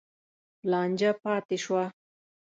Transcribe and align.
لانجه 0.69 1.11
پاتې 1.23 1.57
شوه. 1.63 1.83